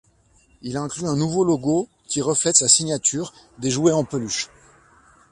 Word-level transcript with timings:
Il 0.63 0.77
inclut 0.77 1.05
un 1.05 1.15
nouveau 1.15 1.43
logo, 1.43 1.87
qui 2.07 2.23
reflète 2.23 2.55
sa 2.55 2.67
signature, 2.67 3.33
des 3.59 3.69
jouets 3.69 3.91
en 3.91 4.03
peluche. 4.03 4.49